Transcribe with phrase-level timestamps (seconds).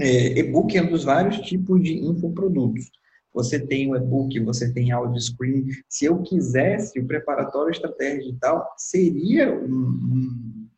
[0.00, 2.90] É, e-book é um dos vários tipos de infoprodutos.
[3.34, 5.66] Você tem o e-book, você tem áudio screen.
[5.88, 10.68] Se eu quisesse, o preparatório estratégia digital seria um, um,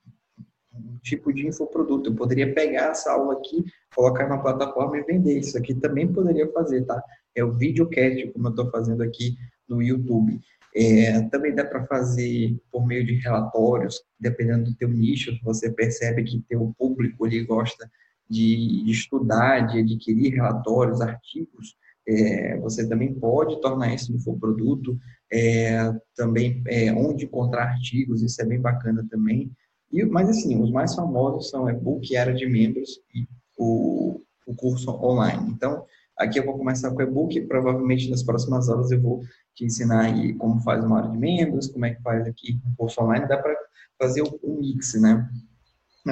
[0.75, 2.11] um, tipo de infoproduto.
[2.11, 3.65] Eu poderia pegar essa aula aqui,
[3.95, 5.39] colocar na plataforma e vender.
[5.39, 7.01] Isso aqui também poderia fazer, tá?
[7.35, 9.37] É o videocast, como eu estou fazendo aqui
[9.69, 10.41] no YouTube.
[10.75, 16.25] É, também dá para fazer por meio de relatórios, dependendo do teu nicho, você percebe
[16.25, 17.89] que teu público ele gosta
[18.33, 21.77] de, estudar, de adquirir relatórios, artigos,
[22.09, 24.99] é, você também pode tornar isso um infoproduto,
[25.31, 29.53] é, também é, onde encontrar artigos, isso é bem bacana também.
[29.93, 33.29] E, mas assim, os mais famosos são e-book, área de membros e
[33.59, 35.51] o, o curso online.
[35.51, 35.85] Então,
[36.19, 39.23] aqui eu vou começar com e-book, provavelmente nas próximas aulas eu vou
[39.55, 42.77] te ensinar aí como faz uma área de membros, como é que faz aqui o
[42.77, 43.55] curso online, dá para
[43.99, 45.29] fazer o mix, né?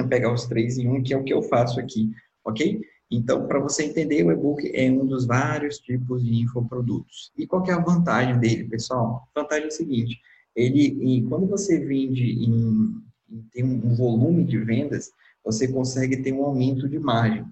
[0.09, 2.09] Pegar os três em um, que é o que eu faço aqui,
[2.45, 2.81] ok?
[3.09, 7.31] Então, para você entender, o e-book é um dos vários tipos de infoprodutos.
[7.37, 9.27] E qual é a vantagem dele, pessoal?
[9.35, 10.19] A vantagem é o seguinte,
[10.55, 13.01] ele, quando você vende em,
[13.51, 15.11] tem um volume de vendas,
[15.43, 17.45] você consegue ter um aumento de margem.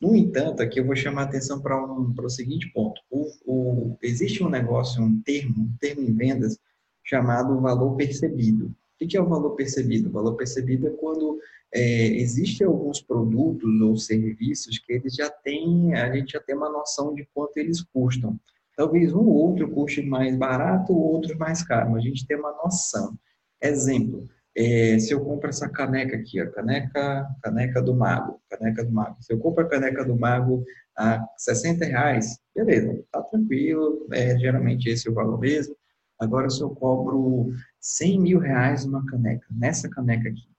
[0.00, 3.00] No entanto, aqui eu vou chamar a atenção para um, para o seguinte ponto.
[3.10, 6.58] O, o, existe um negócio, um termo, um termo em vendas,
[7.04, 8.66] chamado valor percebido.
[9.00, 10.08] O que é o valor percebido?
[10.08, 11.38] O valor percebido é quando
[11.74, 16.68] é, existem alguns produtos ou serviços que eles já têm, a gente já tem uma
[16.68, 18.38] noção de quanto eles custam.
[18.76, 22.38] Talvez um ou outro custe mais barato, ou outro mais caro, mas a gente tem
[22.38, 23.16] uma noção.
[23.62, 28.92] Exemplo, é, se eu compro essa caneca aqui, a caneca, caneca do mago, caneca do
[28.92, 29.16] mago.
[29.20, 30.64] Se eu compro a caneca do mago
[30.96, 35.74] a 60 reais, beleza, tá tranquilo, é, geralmente esse é o valor mesmo.
[36.18, 37.48] Agora, se eu cobro
[37.80, 40.51] 100 mil reais uma caneca, nessa caneca aqui,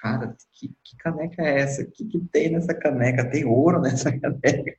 [0.00, 1.82] cara, que, que caneca é essa?
[1.82, 3.24] O que, que tem nessa caneca?
[3.24, 4.74] Tem ouro nessa caneca?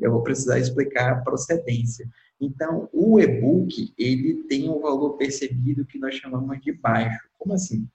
[0.00, 2.08] Eu vou precisar explicar a procedência.
[2.40, 7.20] Então, o e-book, ele tem um valor percebido que nós chamamos de baixo.
[7.38, 7.86] Como assim?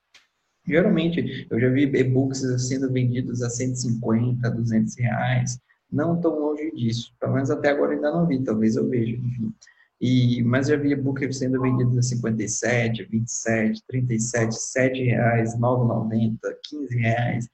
[0.66, 5.60] Geralmente, eu já vi e-books sendo vendidos a 150, 200 reais,
[5.92, 7.14] não tão longe disso.
[7.20, 9.54] Pelo menos até agora ainda não vi, talvez eu veja, enfim.
[10.00, 16.38] E, mas já vi e-book sendo vendido a 57, 27, 37, 7 reais, 9,90,
[16.70, 17.50] 15 reais,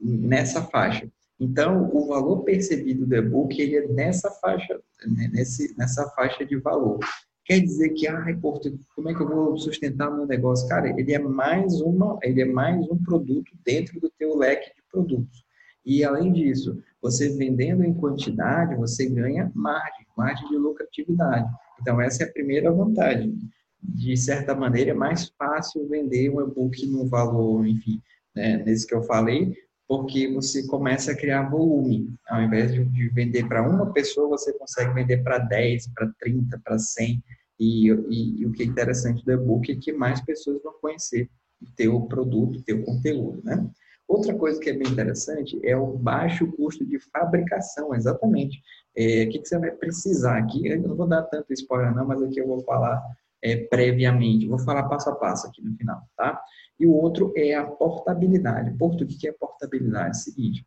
[0.00, 1.08] nessa faixa.
[1.38, 6.56] Então, o valor percebido do e-book ele é nessa faixa, né, nesse, nessa faixa de
[6.56, 6.98] valor.
[7.44, 8.06] Quer dizer que,
[8.40, 10.66] Porto, como é que eu vou sustentar meu negócio?
[10.68, 14.82] Cara, ele é mais uma, ele é mais um produto dentro do teu leque de
[14.90, 15.44] produtos.
[15.84, 21.46] E além disso, você vendendo em quantidade, você ganha margem, margem de lucratividade.
[21.80, 23.38] Então, essa é a primeira vantagem.
[23.82, 28.00] De certa maneira, é mais fácil vender um e-book no valor, enfim,
[28.34, 29.54] né, nesse que eu falei,
[29.86, 32.14] porque você começa a criar volume.
[32.28, 36.78] Ao invés de vender para uma pessoa, você consegue vender para 10, para 30, para
[36.78, 37.22] 100.
[37.60, 41.28] E, e, e, o que é interessante do e-book é que mais pessoas vão conhecer
[41.60, 43.70] o teu produto, o teu conteúdo, né?
[44.06, 48.60] Outra coisa que é bem interessante é o baixo custo de fabricação, exatamente.
[48.96, 50.66] É, o que, que, você vai precisar aqui?
[50.66, 53.02] Eu não vou dar tanto spoiler não, mas aqui eu vou falar
[53.42, 56.40] é, previamente, vou falar passo a passo aqui no final, tá?
[56.78, 58.76] E o outro é a portabilidade.
[58.78, 60.08] Porto, o que é portabilidade?
[60.08, 60.66] É o seguinte,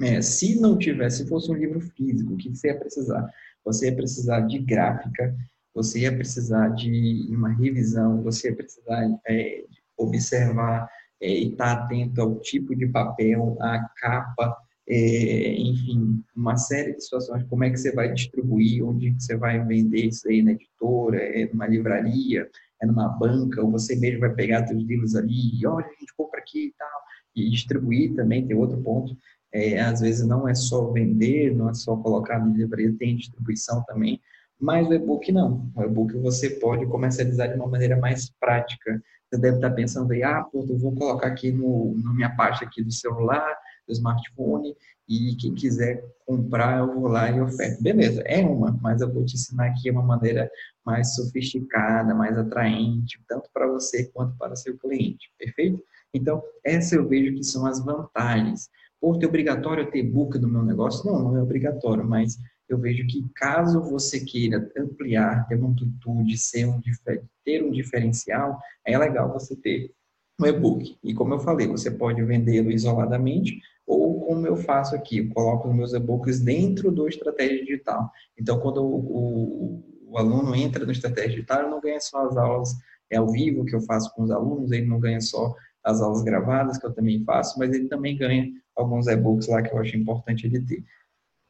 [0.00, 3.28] é, se não tivesse, se fosse um livro físico, o que você ia precisar?
[3.64, 5.36] Você ia precisar de gráfica,
[5.74, 9.64] você ia precisar de uma revisão, você ia precisar é,
[9.96, 10.88] observar
[11.20, 14.56] é, e estar tá atento ao tipo de papel, à capa,
[14.88, 19.64] é, enfim, uma série de situações, como é que você vai distribuir, onde você vai
[19.64, 22.48] vender isso aí na editora, é numa livraria,
[22.80, 26.14] é numa banca, ou você mesmo vai pegar seus livros ali, e olha, a gente
[26.16, 27.00] compra aqui e tal,
[27.34, 29.16] e distribuir também, tem outro ponto,
[29.52, 33.84] é, às vezes não é só vender, não é só colocar na livraria, tem distribuição
[33.84, 34.20] também,
[34.62, 35.68] mas o e-book não.
[35.74, 39.02] O e-book você pode comercializar de uma maneira mais prática.
[39.28, 42.64] Você deve estar pensando aí, ah, pô, eu vou colocar aqui no, na minha parte
[42.64, 43.58] aqui do celular,
[43.92, 44.74] smartphone,
[45.08, 47.82] e quem quiser comprar, eu vou lá e oferto.
[47.82, 50.50] Beleza, é uma, mas eu vou te ensinar aqui uma maneira
[50.84, 55.82] mais sofisticada, mais atraente, tanto para você quanto para seu cliente, perfeito?
[56.14, 58.68] Então, essa eu vejo que são as vantagens.
[59.00, 61.04] Por ter obrigatório ter book no meu negócio?
[61.10, 62.38] Não, não é obrigatório, mas
[62.68, 66.80] eu vejo que caso você queira ampliar, ter uma amplitude, ser um,
[67.44, 69.92] ter um diferencial, é legal você ter
[70.40, 70.96] um e-book.
[71.02, 75.68] E como eu falei, você pode vendê-lo isoladamente ou como eu faço aqui, eu coloco
[75.68, 78.10] os meus e-books dentro do Estratégia Digital.
[78.38, 82.36] Então, quando o, o, o aluno entra no Estratégia Digital, ele não ganha só as
[82.36, 82.74] aulas
[83.12, 86.22] é ao vivo que eu faço com os alunos, ele não ganha só as aulas
[86.22, 89.96] gravadas que eu também faço, mas ele também ganha alguns e-books lá que eu acho
[89.96, 90.82] importante ele ter.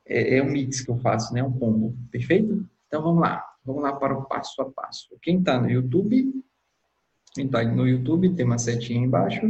[0.04, 1.42] é, é um mix que eu faço, né?
[1.42, 2.68] Um combo, perfeito?
[2.88, 5.16] Então vamos lá, vamos lá para o passo a passo.
[5.22, 6.32] Quem está no YouTube,
[7.32, 9.40] quem está no YouTube tem uma setinha embaixo,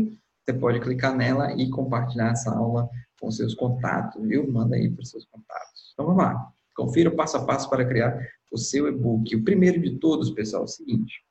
[0.44, 2.88] você pode clicar nela e compartilhar essa aula
[3.20, 4.50] com seus contatos, viu?
[4.50, 5.92] Manda aí para os seus contatos.
[5.92, 8.18] Então vamos lá, confira o passo a passo para criar
[8.50, 9.34] o seu e-book.
[9.36, 11.22] O primeiro de todos, pessoal, é o seguinte,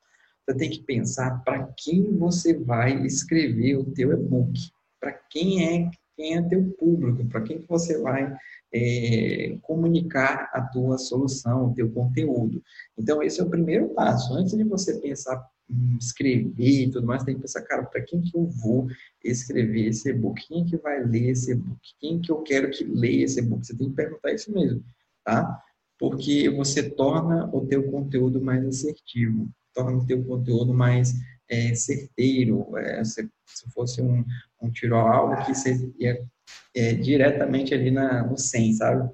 [0.46, 4.54] você tem que pensar para quem você vai escrever o teu e-book,
[5.00, 8.32] para quem é quem é teu público, para quem que você vai
[8.72, 12.62] é, comunicar a tua solução, o teu conteúdo.
[12.98, 14.34] Então, esse é o primeiro passo.
[14.36, 15.44] Antes de você pensar
[16.00, 18.88] escrever e tudo mais, tem que pensar, cara, para quem que eu vou
[19.24, 20.46] escrever esse e-book?
[20.48, 21.80] Quem que vai ler esse e-book?
[22.00, 23.66] Quem que eu quero que leia esse e-book?
[23.66, 24.84] Você tem que perguntar isso mesmo,
[25.24, 25.62] tá?
[25.98, 31.14] Porque você torna o teu conteúdo mais assertivo, torna o teu conteúdo mais
[31.50, 32.76] é, certeiro.
[32.78, 34.26] É, se, se, fosse um,
[34.62, 36.22] um tiro ao alvo, que você ia
[36.76, 39.10] é, diretamente ali na, no 100, sabe?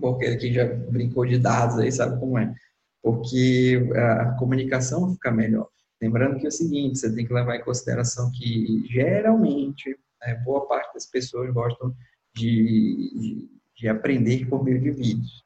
[0.00, 2.54] Porque aqui já brincou de dados aí, sabe como é?
[3.02, 5.68] Porque a comunicação fica melhor.
[6.00, 10.66] Lembrando que é o seguinte, você tem que levar em consideração que geralmente, né, boa
[10.66, 11.94] parte das pessoas gostam
[12.34, 15.44] de, de, de aprender por meio de vídeos.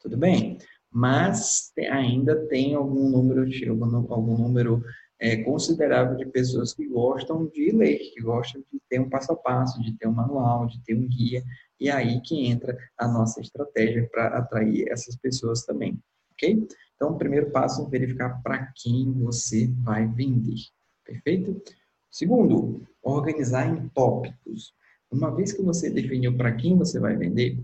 [0.00, 0.58] Tudo bem?
[0.90, 4.82] Mas ainda tem algum número, algum, algum número
[5.20, 9.36] é, considerável de pessoas que gostam de ler, que gostam de ter um passo a
[9.36, 11.42] passo, de ter um manual, de ter um guia,
[11.80, 16.00] e aí que entra a nossa estratégia para atrair essas pessoas também,
[16.32, 16.66] ok?
[16.98, 20.56] Então, o primeiro passo é verificar para quem você vai vender,
[21.04, 21.62] perfeito?
[22.10, 24.74] Segundo, organizar em tópicos.
[25.08, 27.62] Uma vez que você definiu para quem você vai vender,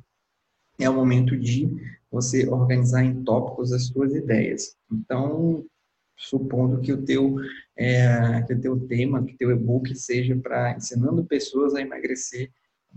[0.78, 1.68] é o momento de
[2.08, 4.76] você organizar em tópicos as suas ideias.
[4.90, 5.66] Então,
[6.16, 7.34] supondo que o teu,
[7.76, 12.52] é, que o teu tema, que o teu e-book seja para ensinando pessoas a emagrecer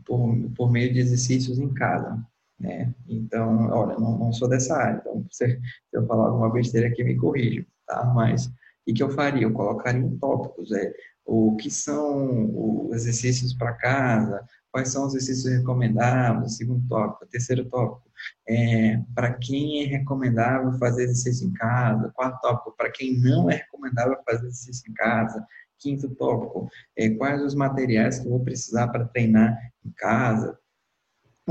[0.06, 2.24] por, por meio de exercícios em casa.
[2.60, 2.94] Né?
[3.08, 5.60] Então, olha, não, não sou dessa área, então se,
[5.94, 8.04] eu falar alguma besteira aqui, me corrija, tá?
[8.06, 8.48] Mas
[8.88, 9.44] o que eu faria?
[9.44, 10.92] Eu colocaria em tópicos, é,
[11.26, 17.66] o que são os exercícios para casa, quais são os exercícios recomendáveis, segundo tópico, terceiro
[17.66, 18.10] tópico,
[18.48, 23.56] é, para quem é recomendável fazer exercício em casa, quarto tópico, para quem não é
[23.56, 25.46] recomendável fazer exercício em casa,
[25.80, 30.58] quinto tópico, é, quais os materiais que eu vou precisar para treinar em casa,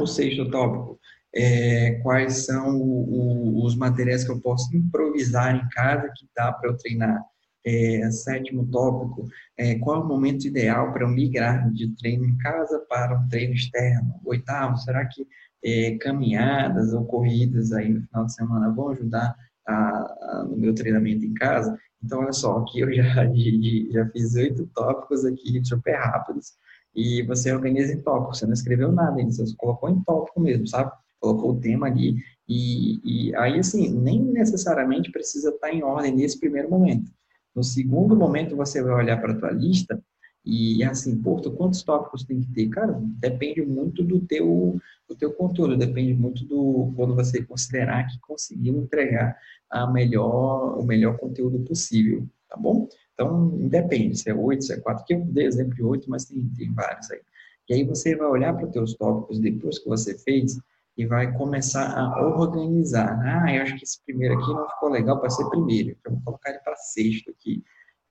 [0.03, 0.99] o sexto tópico,
[1.35, 6.53] é, quais são o, o, os materiais que eu posso improvisar em casa que dá
[6.53, 7.23] para eu treinar,
[7.65, 9.29] é, sétimo tópico,
[9.59, 13.29] é, qual é o momento ideal para eu migrar de treino em casa para um
[13.29, 14.21] treino externo?
[14.25, 15.27] Oitavo, será que
[15.65, 19.35] é, caminhadas ou corridas aí no final de semana vão ajudar
[19.67, 21.77] a, a, no meu treinamento em casa?
[22.03, 26.53] Então, olha só, aqui eu já, de, já fiz oito tópicos aqui super rápidos
[26.97, 30.91] e você organiza em tópicos, você não escreveu nada você colocou em tópico mesmo, sabe?
[31.21, 32.17] Colocou o tema ali
[32.49, 37.11] e, e aí, assim, nem necessariamente precisa estar em ordem nesse primeiro momento
[37.57, 39.99] no segundo momento, você vai olhar para a tua lista
[40.45, 42.69] e, assim, Porto, quantos tópicos tem que ter?
[42.69, 44.79] Cara, depende muito do teu,
[45.09, 49.37] do teu conteúdo, depende muito do quando você considerar que conseguiu entregar
[49.71, 52.87] a melhor, o melhor conteúdo possível, tá bom?
[53.17, 56.27] Então, depende, se é oito, se é quatro, que eu dei exemplo de oito, mas
[56.27, 57.21] tem, tem vários aí.
[57.69, 60.59] E aí você vai olhar para os teus tópicos depois que você fez
[60.97, 63.19] e vai começar a organizar.
[63.25, 66.23] Ah, eu acho que esse primeiro aqui não ficou legal para ser primeiro, então vou
[66.25, 67.65] colocar ele para sexto aqui.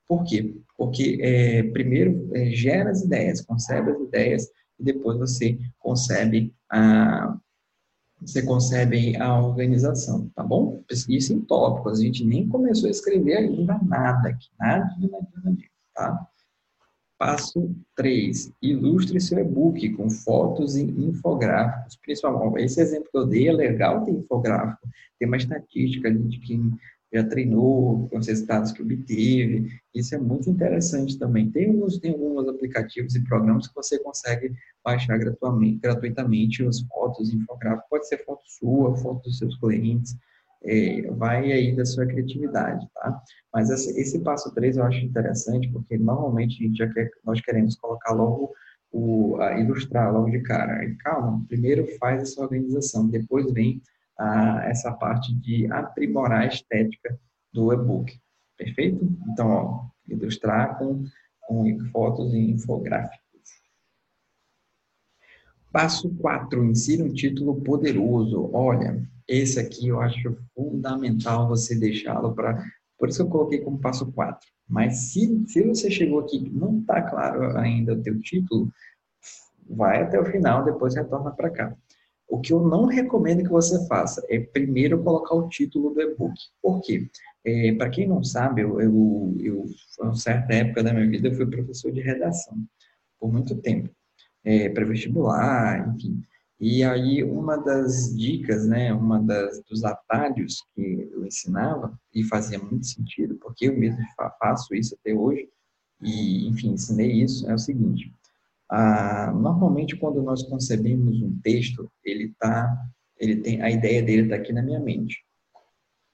[0.08, 0.56] Por quê?
[0.76, 7.38] Porque é, primeiro é, gera as ideias, concebe as ideias e depois você concebe a
[8.26, 10.84] você concebe a organização, tá bom?
[11.10, 15.58] Isso em tópicos, a gente nem começou a escrever ainda nada aqui, nada, nada, nada,
[15.94, 16.28] tá?
[17.18, 18.52] Passo 3.
[18.62, 21.96] Ilustre seu e-book com fotos e infográficos.
[21.98, 24.88] Principalmente, esse exemplo que eu dei é legal ter infográfico.
[25.18, 26.74] Tem uma estatística de quem
[27.16, 29.80] já treinou, com os resultados que obteve.
[29.94, 31.50] Isso é muito interessante também.
[31.50, 34.54] Tem alguns, tem alguns aplicativos e programas que você consegue
[34.84, 37.90] baixar gratuitamente, gratuitamente as fotos, infográficos.
[37.90, 40.16] Pode ser foto sua, foto dos seus clientes
[40.66, 43.22] é, vai aí da sua criatividade, tá?
[43.54, 47.40] Mas esse, esse passo 3 eu acho interessante, porque normalmente a gente já quer, nós
[47.42, 48.52] queremos colocar logo
[48.92, 50.80] o, ilustrar logo de cara.
[51.04, 53.82] Calma, primeiro faz essa organização, depois vem
[54.18, 57.20] a, essa parte de aprimorar a estética
[57.54, 58.20] do e-book.
[58.58, 59.06] Perfeito?
[59.30, 61.04] Então, ó, ilustrar com,
[61.42, 63.26] com fotos e infográficos.
[65.72, 68.50] Passo 4, insira um título poderoso.
[68.54, 72.64] Olha, esse aqui eu acho fundamental você deixá-lo para.
[72.98, 74.48] Por isso eu coloquei como passo 4.
[74.68, 78.72] Mas se, se você chegou aqui e não está claro ainda o teu título,
[79.70, 81.76] vai até o final, depois retorna para cá.
[82.28, 86.34] O que eu não recomendo que você faça é primeiro colocar o título do e-book.
[86.62, 87.08] Por quê?
[87.46, 89.66] É, Para quem não sabe, eu, eu, eu,
[90.00, 92.58] uma certa época da minha vida, eu fui professor de redação
[93.20, 93.90] por muito tempo,
[94.44, 96.22] é, para vestibular, enfim.
[96.60, 102.58] E aí uma das dicas, né, uma das, dos atalhos que eu ensinava e fazia
[102.58, 104.02] muito sentido, porque eu mesmo
[104.40, 105.50] faço isso até hoje
[106.02, 108.14] e, enfim, ensinei isso, é o seguinte:
[108.70, 112.76] ah, normalmente quando nós concebemos um texto, ele tá,
[113.18, 115.24] ele tem a ideia dele está aqui na minha mente.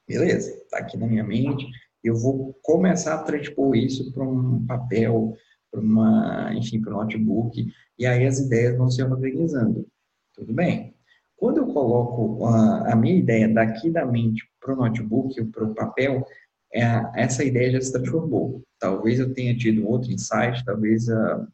[0.07, 0.51] Beleza?
[0.51, 1.65] Está aqui na minha mente.
[2.03, 5.35] Eu vou começar a transpor isso para um papel,
[5.71, 9.87] para uma, enfim, para um notebook, e aí as ideias vão se organizando.
[10.33, 10.93] Tudo bem?
[11.37, 15.73] Quando eu coloco a, a minha ideia daqui da mente para o notebook, para o
[15.73, 16.25] papel,
[16.73, 16.83] é,
[17.15, 18.61] essa ideia já se transformou.
[18.79, 21.47] Talvez eu tenha tido outro insight, talvez a, o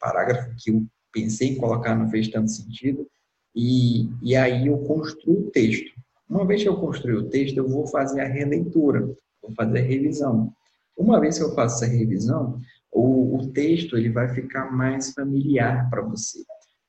[0.00, 3.06] parágrafo que eu pensei em colocar não fez tanto sentido,
[3.54, 5.90] e, e aí eu construo o texto.
[6.28, 9.00] Uma vez que eu construí o texto, eu vou fazer a releitura,
[9.42, 10.52] vou fazer a revisão.
[10.96, 12.60] Uma vez que eu faço essa revisão,
[12.92, 16.38] o, o texto ele vai ficar mais familiar para você,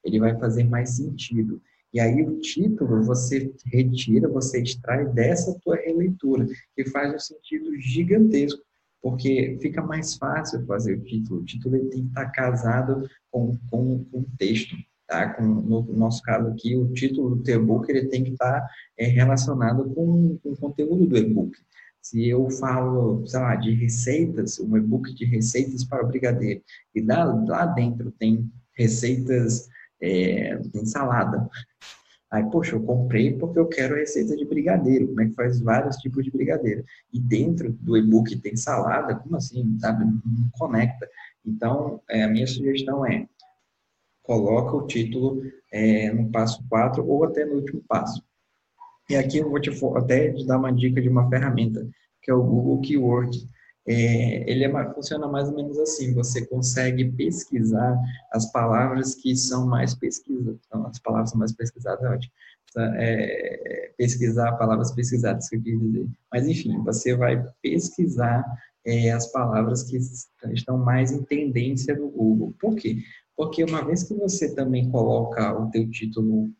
[0.04, 1.62] ele vai fazer mais sentido.
[1.94, 7.80] E aí o título você retira, você extrai dessa tua releitura, que faz um sentido
[7.80, 8.62] gigantesco,
[9.02, 11.42] porque fica mais fácil fazer o título.
[11.42, 14.76] O título ele tem que estar casado com, com, com o texto.
[15.08, 15.34] Tá?
[15.34, 18.66] Com, no nosso caso aqui, o título do e-book ele tem que estar
[18.98, 21.58] é, relacionado com, com o conteúdo do e-book.
[22.02, 26.62] Se eu falo, sei lá, de receitas, um e-book de receitas para o brigadeiro,
[26.96, 29.70] e lá, lá dentro tem receitas
[30.02, 31.48] é, tem salada.
[32.32, 35.98] Aí, poxa, eu comprei porque eu quero receita de brigadeiro, como é que faz vários
[35.98, 36.86] tipos de brigadeiro.
[37.12, 40.06] E dentro do e-book tem salada, como assim, sabe?
[40.06, 41.10] Não conecta.
[41.46, 43.28] Então, é, a minha sugestão é,
[44.24, 45.42] coloca o título
[45.74, 48.24] é, no passo 4 ou até no último passo.
[49.10, 51.86] E aqui eu vou te até te dar uma dica de uma ferramenta,
[52.22, 53.46] que é o Google Keywords
[53.88, 58.00] é, ele é, funciona mais ou menos assim, você consegue pesquisar
[58.32, 62.34] as palavras que são mais pesquisadas, então, as palavras mais pesquisadas, é ótimo,
[62.78, 68.46] é, pesquisar palavras pesquisadas, que eu quis dizer, mas enfim, você vai pesquisar
[68.86, 69.98] é, as palavras que
[70.54, 72.98] estão mais em tendência no Google, por quê?
[73.36, 76.52] Porque uma vez que você também coloca o teu título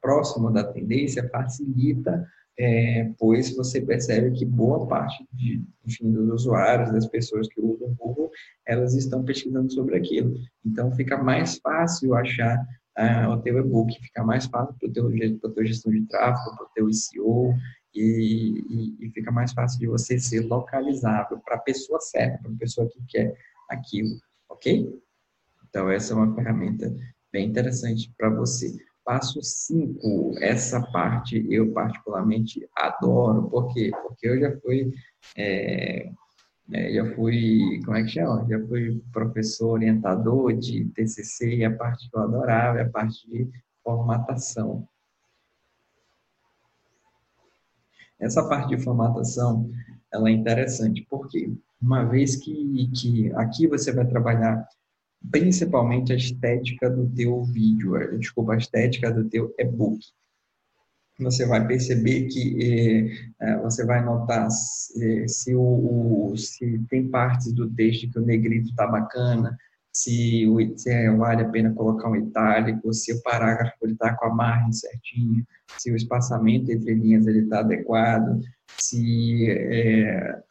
[0.00, 2.26] próximo da tendência, facilita
[2.62, 7.88] é, pois você percebe que boa parte de, enfim, dos usuários, das pessoas que usam
[7.88, 8.30] o Google,
[8.66, 10.34] elas estão pesquisando sobre aquilo.
[10.62, 12.58] Então, fica mais fácil achar
[12.98, 16.70] uh, o teu e-book, fica mais fácil para teu, teu gestão de tráfego, para o
[16.74, 17.54] teu SEO,
[17.94, 22.52] e, e, e, fica mais fácil de você ser localizável para a pessoa certa, para
[22.52, 23.34] a pessoa que quer
[23.70, 24.86] aquilo, ok?
[25.66, 26.94] Então, essa é uma ferramenta
[27.32, 28.76] bem interessante para você.
[29.10, 33.90] Passo 5, essa parte eu particularmente adoro, por quê?
[34.04, 34.94] Porque eu já fui,
[35.36, 36.12] é,
[36.72, 38.46] é, já fui, como é que chama?
[38.48, 43.28] Já fui professor orientador de TCC e a parte que eu adorava é a parte
[43.28, 43.50] de
[43.82, 44.86] formatação.
[48.16, 49.68] Essa parte de formatação,
[50.12, 51.52] ela é interessante, porque
[51.82, 54.68] uma vez que, que aqui você vai trabalhar
[55.28, 60.00] principalmente a estética do teu vídeo, eh, desculpa, a estética do teu e-book.
[61.18, 67.52] Você vai perceber que eh, eh, você vai notar se, se, o, se tem partes
[67.52, 69.56] do texto que o negrito está bacana,
[70.00, 74.72] se, se vale a pena colocar um itálico, se o parágrafo está com a margem
[74.72, 75.44] certinha,
[75.76, 78.40] se o espaçamento entre linhas está adequado,
[78.78, 80.42] se, é,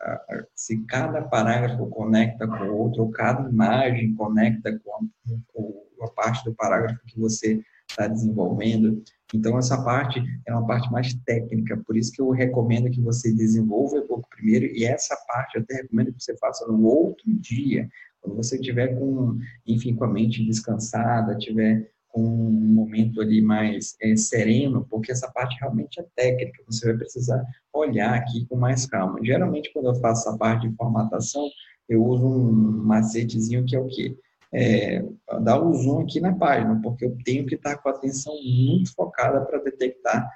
[0.53, 4.99] se cada parágrafo conecta com o outro, ou cada imagem conecta com a,
[5.47, 9.01] com a parte do parágrafo que você está desenvolvendo.
[9.33, 13.33] Então, essa parte é uma parte mais técnica, por isso que eu recomendo que você
[13.33, 17.25] desenvolva um pouco primeiro, e essa parte eu até recomendo que você faça no outro
[17.25, 17.89] dia,
[18.21, 23.95] quando você tiver com, enfim, com a mente descansada, tiver com um momento ali mais
[24.01, 28.85] é, sereno, porque essa parte realmente é técnica, você vai precisar olhar aqui com mais
[28.85, 29.19] calma.
[29.23, 31.47] Geralmente, quando eu faço essa parte de formatação,
[31.87, 32.51] eu uso um
[32.83, 34.17] macetezinho que é o quê?
[34.51, 35.05] É,
[35.41, 38.93] dar o zoom aqui na página, porque eu tenho que estar com a atenção muito
[38.95, 40.27] focada para detectar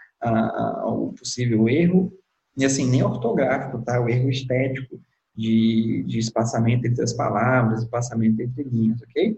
[0.86, 2.14] o possível erro,
[2.56, 4.00] e assim, nem ortográfico, tá?
[4.00, 5.00] O erro estético
[5.36, 9.38] de, de espaçamento entre as palavras, espaçamento entre linhas, ok?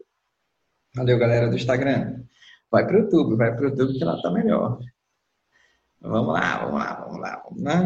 [0.95, 2.23] Valeu, galera do Instagram.
[2.71, 4.79] Vai para o YouTube, vai para o YouTube que lá tá melhor.
[6.01, 7.81] Vamos lá, vamos lá, vamos lá, vamos lá.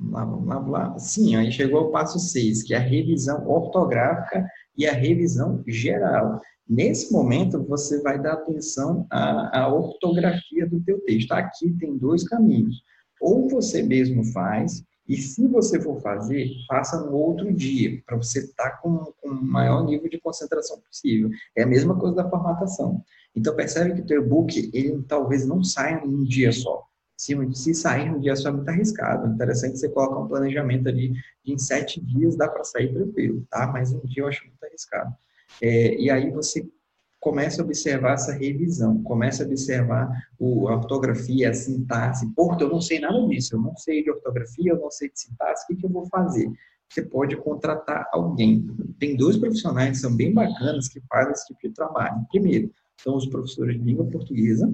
[0.00, 0.98] Vamos lá, lá, lá.
[0.98, 6.40] Sim, aí chegou o passo 6, que é a revisão ortográfica e a revisão geral.
[6.68, 11.32] Nesse momento, você vai dar atenção à, à ortografia do teu texto.
[11.32, 12.82] Aqui tem dois caminhos.
[13.20, 18.40] Ou você mesmo faz, e se você for fazer, faça no outro dia, para você
[18.40, 21.30] estar tá com, com o maior nível de concentração possível.
[21.56, 23.02] É a mesma coisa da formatação.
[23.34, 26.84] Então, percebe que o teu e-book, ele talvez não saia em um dia só.
[27.16, 29.32] Se, se sair no dia só, é muito arriscado.
[29.32, 31.12] Interessante você colocar um planejamento ali
[31.42, 33.66] de em sete dias dá para sair tranquilo, tá?
[33.66, 35.12] Mas um dia eu acho muito arriscado.
[35.62, 36.68] É, e aí você
[37.20, 42.26] começa a observar essa revisão, começa a observar o, a ortografia, a sintaxe.
[42.34, 45.20] Porra, eu não sei nada disso, eu não sei de ortografia, eu não sei de
[45.20, 46.50] sintaxe, o que, que eu vou fazer?
[46.88, 48.66] Você pode contratar alguém.
[48.98, 52.24] Tem dois profissionais que são bem bacanas que fazem esse tipo de trabalho.
[52.30, 52.72] Primeiro,
[53.02, 54.72] são os professores de língua portuguesa,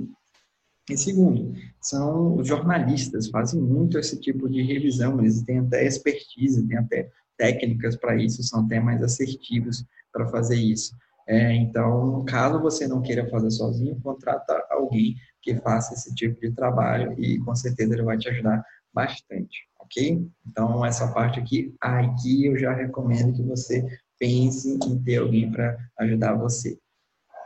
[0.89, 6.67] e segundo, são os jornalistas, fazem muito esse tipo de revisão, eles têm até expertise,
[6.67, 9.83] têm até técnicas para isso, são até mais assertivos
[10.13, 10.95] para fazer isso.
[11.27, 16.53] É, então, caso você não queira fazer sozinho, contrata alguém que faça esse tipo de
[16.53, 20.27] trabalho e com certeza ele vai te ajudar bastante, ok?
[20.47, 23.85] Então, essa parte aqui, aqui eu já recomendo que você
[24.19, 26.79] pense em ter alguém para ajudar você.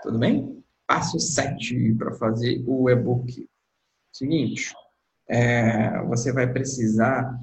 [0.02, 0.62] Tudo bem?
[0.86, 3.48] Passo 7 para fazer o e-book.
[4.12, 4.72] Seguinte,
[5.28, 7.38] é, você vai precisar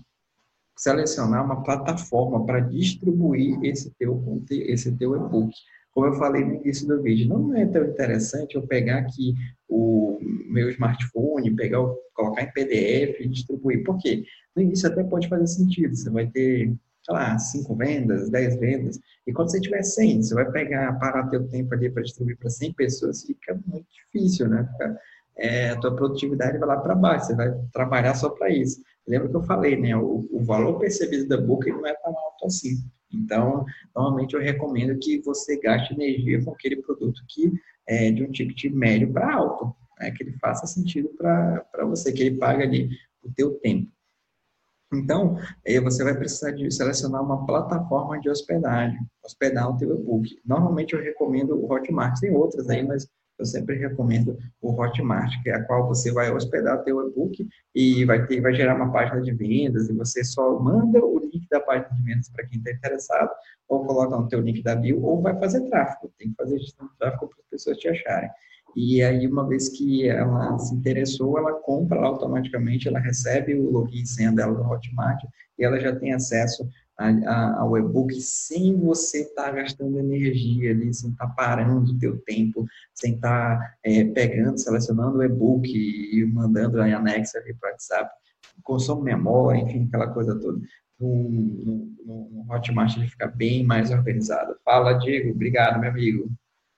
[0.77, 5.54] selecionar uma plataforma para distribuir esse teu, esse teu e-book.
[5.96, 9.34] Como eu falei no início do vídeo, não é tão interessante eu pegar aqui
[9.70, 11.80] o meu smartphone, pegar,
[12.14, 13.82] colocar em PDF e distribuir.
[13.86, 14.25] Por quê?
[14.54, 15.96] No início até pode fazer sentido.
[15.96, 16.75] Você vai ter
[17.06, 19.00] sei lá, cinco vendas, dez vendas.
[19.25, 22.50] E quando você tiver 100, você vai pegar, parar teu tempo ali para distribuir para
[22.50, 24.68] 100 pessoas, fica muito difícil, né?
[24.72, 25.00] Fica,
[25.38, 28.82] é, a tua produtividade vai lá para baixo, você vai trabalhar só para isso.
[29.08, 29.96] Lembra que eu falei, né?
[29.96, 32.84] O, o valor percebido da boca não é tão alto assim.
[33.12, 37.52] Então, normalmente eu recomendo que você gaste energia com aquele produto que
[37.88, 40.12] é de um ticket médio para alto, né?
[40.12, 42.90] que ele faça sentido para você, que ele paga ali
[43.24, 43.91] o teu tempo.
[44.94, 45.38] Então,
[45.84, 50.39] você vai precisar de selecionar uma plataforma de hospedagem, hospedar o teu e-book.
[50.46, 55.50] Normalmente eu recomendo o Hotmart, tem outras aí, mas eu sempre recomendo o Hotmart, que
[55.50, 59.21] é a qual você vai hospedar teu e-book e vai ter, vai gerar uma página
[59.21, 62.71] de vendas e você só manda o link da página de vendas para quem está
[62.71, 63.30] interessado,
[63.67, 66.12] ou coloca no teu link da bio, ou vai fazer tráfego.
[66.17, 68.30] Tem que fazer gestão de tráfego para as pessoas te acharem.
[68.76, 74.02] E aí, uma vez que ela se interessou, ela compra automaticamente, ela recebe o login
[74.02, 75.24] e senha dela do Hotmart
[75.58, 80.93] e ela já tem acesso a, ao e-book sem você estar tá gastando energia ali,
[80.93, 85.67] sem estar tá parando o teu tempo, sem estar tá, é, pegando, selecionando o e-book
[85.67, 88.10] e mandando em anexo ali para o WhatsApp,
[88.63, 90.60] consome memória, enfim, aquela coisa toda.
[90.97, 94.55] No, no, no Hotmart ele fica bem mais organizado.
[94.63, 95.31] Fala, Diego.
[95.31, 96.31] Obrigado, meu amigo.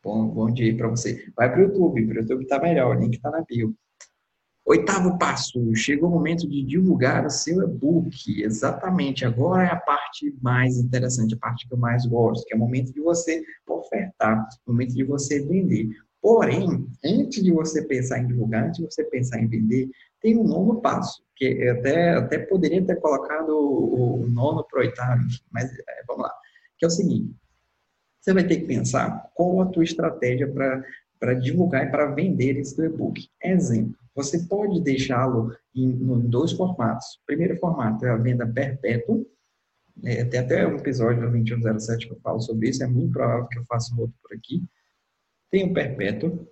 [0.04, 1.32] Bom, bom dia para você.
[1.36, 3.76] Vai para o YouTube, para o YouTube está melhor, o link está na bio.
[4.70, 8.44] Oitavo passo, chegou o momento de divulgar o seu e-book.
[8.44, 12.58] Exatamente, agora é a parte mais interessante, a parte que eu mais gosto, que é
[12.58, 15.88] o momento de você ofertar, o momento de você vender.
[16.22, 19.90] Porém, antes de você pensar em divulgar, antes de você pensar em vender,
[20.22, 24.82] tem um novo passo, que até, até poderia ter colocado o, o nono para o
[24.82, 26.34] oitavo, mas é, vamos lá,
[26.78, 27.34] que é o seguinte,
[28.20, 30.52] você vai ter que pensar qual a tua estratégia
[31.18, 33.30] para divulgar e para vender esse e-book.
[33.42, 37.20] Exemplo, você pode deixá-lo em, em, dois formatos.
[37.22, 39.24] O primeiro formato é a venda perpétua.
[40.04, 42.84] É, tem até um episódio no 2107 que eu falo sobre isso.
[42.84, 44.64] É muito provável que eu faça um outro por aqui.
[45.52, 46.30] Tem o perpétuo.
[46.32, 46.48] O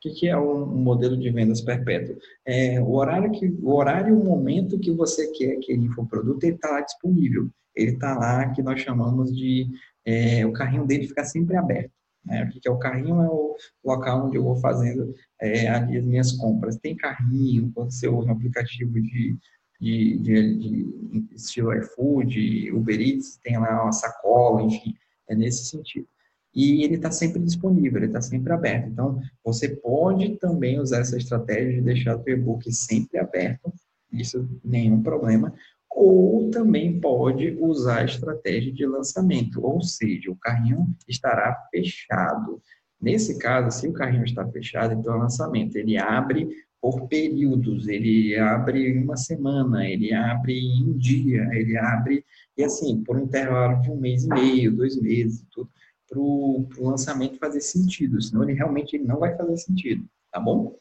[0.00, 2.16] que, que é um, modelo de vendas perpétuo?
[2.46, 6.70] É o horário que o horário o momento que você quer que ele infoproduto está
[6.70, 7.50] lá disponível.
[7.76, 9.68] Ele está lá que nós chamamos de
[10.06, 11.92] é, o carrinho dele fica sempre aberto.
[12.24, 12.44] Né?
[12.44, 13.22] O que é o carrinho?
[13.22, 16.76] É o local onde eu vou fazendo é, as minhas compras.
[16.76, 19.36] Tem carrinho, quando você usa um aplicativo de,
[19.80, 24.94] de, de, de estilo iFood, Uber Eats, tem lá uma sacola, enfim,
[25.28, 26.06] é nesse sentido.
[26.54, 28.88] E ele está sempre disponível, ele está sempre aberto.
[28.88, 33.72] Então, você pode também usar essa estratégia de deixar o e-book sempre aberto,
[34.12, 35.54] isso nenhum problema,
[35.90, 42.62] ou também pode usar a estratégia de lançamento, ou seja, o carrinho estará fechado.
[43.00, 45.76] Nesse caso, se o carrinho está fechado, então é lançamento.
[45.76, 46.48] Ele abre
[46.80, 52.24] por períodos, ele abre uma semana, ele abre em um dia, ele abre,
[52.56, 55.68] e assim, por um intervalo de um mês e meio, dois meses, tudo,
[56.08, 60.74] para o lançamento fazer sentido, senão ele realmente ele não vai fazer sentido, tá bom?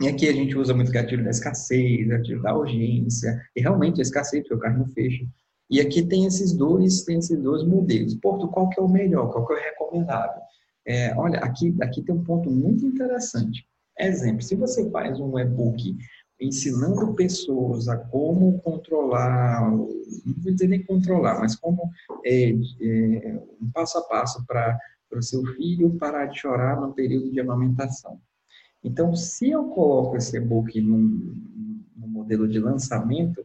[0.00, 4.02] E aqui a gente usa muito gatilho da escassez, gatilho da urgência, e realmente a
[4.02, 5.26] escassez, porque o carro não fecha.
[5.68, 8.14] E aqui tem esses dois, tem esses dois modelos.
[8.14, 10.40] Porto, qual que é o melhor, qual que é o recomendável?
[10.86, 13.64] É, olha, aqui, aqui tem um ponto muito interessante.
[13.98, 15.96] Exemplo, se você faz um e-book
[16.40, 19.86] ensinando pessoas a como controlar, não
[20.42, 21.90] vou dizer nem controlar, mas como
[22.24, 24.78] é, é, um passo a passo para
[25.12, 28.18] o seu filho parar de chorar no período de amamentação.
[28.82, 31.36] Então, se eu coloco esse e-book num,
[31.96, 33.44] num modelo de lançamento,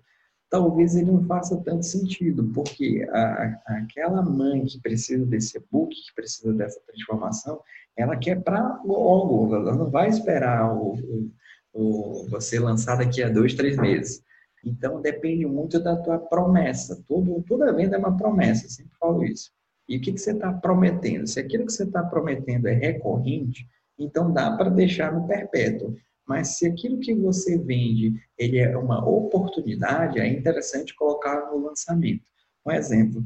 [0.49, 6.15] talvez ele não faça tanto sentido, porque a, aquela mãe que precisa desse e-book, que
[6.15, 7.59] precisa dessa transformação,
[7.97, 11.31] ela quer para logo, ela não vai esperar o, o,
[11.73, 14.23] o, você lançar daqui a dois, três meses.
[14.63, 17.03] Então, depende muito da tua promessa.
[17.07, 19.51] Todo, toda venda é uma promessa, sempre falo isso.
[19.87, 21.27] E o que, que você está prometendo?
[21.27, 23.67] Se aquilo que você está prometendo é recorrente,
[23.97, 25.95] então dá para deixar no perpétuo.
[26.27, 32.23] Mas se aquilo que você vende ele é uma oportunidade, é interessante colocar no lançamento.
[32.65, 33.23] Um exemplo,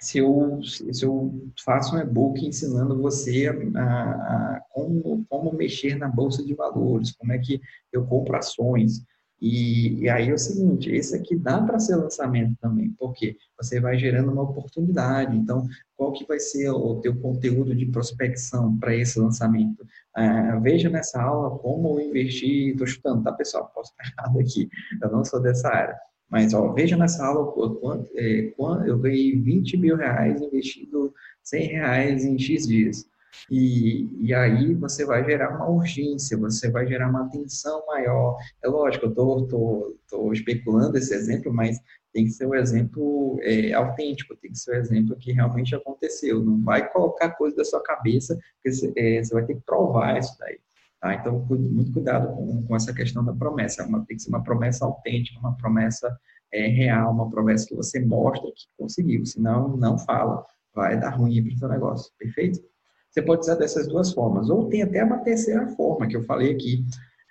[0.00, 6.08] se eu, se eu faço um e-book ensinando você a, a, como, como mexer na
[6.08, 7.60] bolsa de valores, como é que
[7.92, 9.04] eu compro ações,
[9.40, 13.80] e, e, aí é o seguinte, esse aqui dá para ser lançamento também, porque você
[13.80, 15.36] vai gerando uma oportunidade.
[15.36, 19.86] Então, qual que vai ser o teu conteúdo de prospecção para esse lançamento?
[20.14, 23.70] Ah, veja nessa aula como investir, estou chutando, tá pessoal?
[23.74, 24.68] Posso estar errado aqui,
[25.00, 25.96] eu não sou dessa área.
[26.28, 31.66] Mas ó, veja nessa aula quanto, é, quando eu ganhei 20 mil reais investindo 100
[31.68, 33.06] reais em X dias.
[33.50, 38.36] E, e aí você vai gerar uma urgência, você vai gerar uma atenção maior.
[38.62, 41.78] É lógico, eu estou tô, tô, especulando esse exemplo, mas
[42.12, 46.42] tem que ser um exemplo é, autêntico, tem que ser um exemplo que realmente aconteceu.
[46.42, 50.36] Não vai colocar coisa da sua cabeça, porque você, é, vai ter que provar isso
[50.38, 50.58] daí.
[51.00, 51.14] Tá?
[51.14, 53.84] Então, muito cuidado com, com essa questão da promessa.
[53.84, 56.18] Uma, tem que ser uma promessa autêntica, uma promessa
[56.52, 59.24] é, real, uma promessa que você mostra que conseguiu.
[59.24, 60.44] Senão, não fala.
[60.74, 62.12] Vai dar ruim para o seu negócio.
[62.18, 62.60] Perfeito?
[63.18, 64.48] Você pode usar dessas duas formas.
[64.48, 66.84] Ou tem até uma terceira forma que eu falei aqui,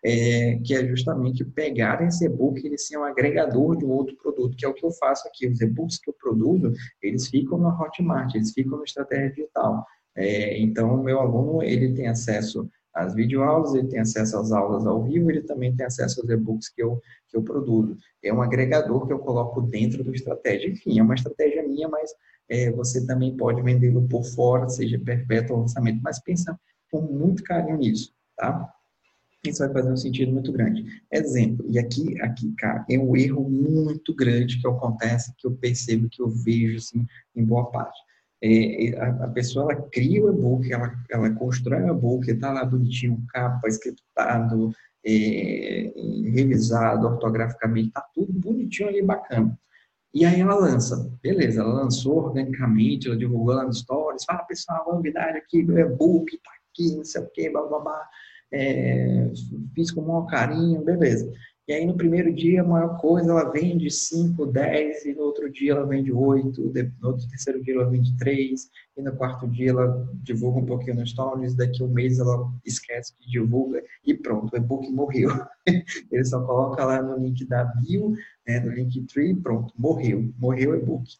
[0.03, 4.57] é, que é justamente pegar esse e-book e ser um agregador de um outro produto,
[4.57, 5.47] que é o que eu faço aqui.
[5.47, 9.85] Os e-books que eu produzo, eles ficam no Hotmart, eles ficam no Estratégia Digital.
[10.13, 14.85] É, então, o meu aluno, ele tem acesso às videoaulas, ele tem acesso às aulas
[14.87, 17.95] ao vivo, ele também tem acesso aos e-books que eu, que eu produzo.
[18.23, 20.69] É um agregador que eu coloco dentro do estratégia.
[20.69, 22.11] Enfim, é uma estratégia minha, mas
[22.49, 26.59] é, você também pode vendê-lo por fora, seja perpétuo lançamento, mas pensa
[26.91, 28.73] com muito carinho nisso, tá?
[29.45, 30.85] Isso vai fazer um sentido muito grande.
[31.11, 36.09] Exemplo, e aqui, aqui, cara, é um erro muito grande que acontece, que eu percebo,
[36.09, 37.05] que eu vejo, assim,
[37.35, 37.97] em boa parte.
[39.23, 43.67] A, pessoa, ela cria o e-book, ela, ela constrói o e-book, está lá bonitinho, capa,
[43.67, 44.71] scriptado,
[45.03, 45.91] é,
[46.31, 49.57] revisado ortograficamente, está tudo bonitinho ali, bacana.
[50.13, 54.93] E aí ela lança, beleza, ela lançou organicamente, ela divulgou lá no Stories, fala, pessoal,
[54.93, 58.09] novidade aqui, meu e-book, tá aqui, não sei o que, blá, blá, blá.
[58.51, 59.29] É,
[59.75, 61.31] fiz com o maior carinho, beleza.
[61.67, 65.51] E aí no primeiro dia, a maior coisa, ela vende 5, 10, e no outro
[65.51, 66.61] dia ela vende 8,
[67.01, 70.95] no outro terceiro dia ela vende 3, e no quarto dia ela divulga um pouquinho
[70.95, 75.29] no Stories, daqui a um mês ela esquece que divulga, e pronto, o e-book morreu.
[76.09, 78.15] Ele só coloca lá no link da bio,
[78.47, 81.17] né, no Linktree, pronto, morreu, morreu o e-book.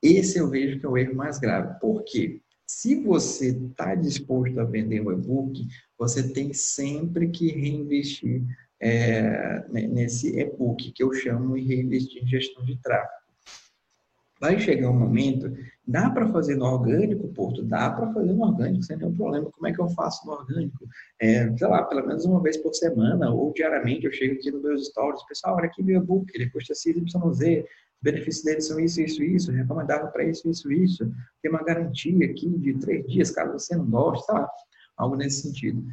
[0.00, 1.76] Esse eu vejo que é o erro mais grave.
[1.80, 2.40] Por quê?
[2.68, 5.66] Se você está disposto a vender o e-book,
[5.98, 8.46] você tem sempre que reinvestir
[8.80, 13.18] é, nesse e-book que eu chamo de reinvestir em gestão de tráfego.
[14.40, 15.52] Vai chegar um momento,
[15.84, 17.60] dá para fazer no orgânico, Porto?
[17.64, 19.50] Dá para fazer no orgânico, sem nenhum problema.
[19.50, 20.86] Como é que eu faço no orgânico?
[21.20, 24.62] É, sei lá, pelo menos uma vez por semana ou diariamente eu chego aqui nos
[24.62, 27.38] meus stories, pessoal, olha aqui meu e-book, ele custa XYZ, os
[28.00, 31.12] benefícios dele são isso, isso, isso, recomendável para isso, isso, isso.
[31.42, 34.48] Tem uma garantia aqui de três dias, caso você não goste, sei lá,
[34.96, 35.84] algo nesse sentido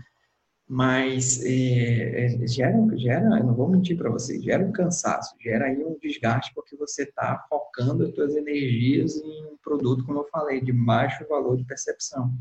[0.68, 5.84] mas é, é, gera, gera, não vou mentir para vocês, gera um cansaço, gera aí
[5.84, 10.62] um desgaste porque você está focando as suas energias em um produto, como eu falei,
[10.62, 12.34] de baixo valor de percepção.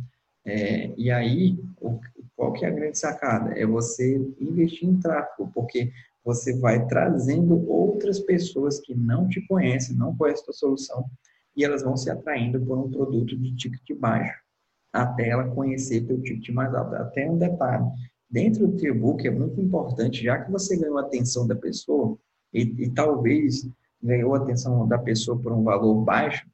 [0.47, 2.01] É, e aí, o,
[2.35, 3.59] qual que é a grande sacada?
[3.59, 5.93] É você investir em tráfego, porque
[6.25, 11.05] você vai trazendo outras pessoas que não te conhecem, não conhecem a sua solução,
[11.55, 14.35] e elas vão se atraindo por um produto de ticket baixo,
[14.93, 16.95] até ela conhecer teu ticket mais alto.
[16.97, 17.85] Até um detalhe,
[18.35, 22.18] Dentro do e-book é muito importante, já que você ganhou a atenção da pessoa
[22.53, 23.64] e, e talvez
[24.03, 26.44] ganhou a atenção da pessoa por um valor baixo,